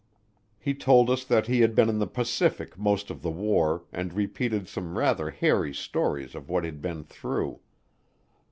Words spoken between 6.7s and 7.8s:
been through.